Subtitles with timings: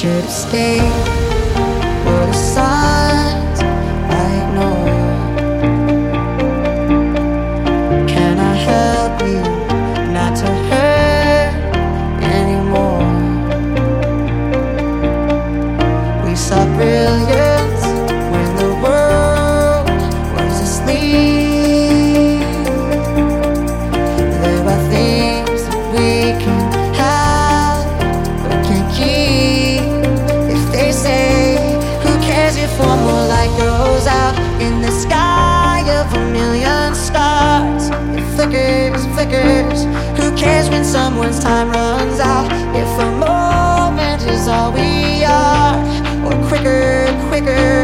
[0.00, 0.80] should have stayed.
[2.04, 5.38] The signs I ignored.
[8.08, 9.42] Can I help you
[10.14, 11.52] not to hurt
[12.22, 13.12] anymore?
[16.24, 17.49] We saw brilliance
[32.80, 37.90] One more light goes out in the sky of a million stars?
[38.16, 39.84] It flickers, flickers.
[40.18, 42.50] Who cares when someone's time runs out?
[42.74, 45.76] If a moment is all we are,
[46.24, 47.79] or quicker, quicker.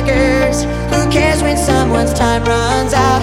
[0.00, 3.22] Who cares when someone's time runs out?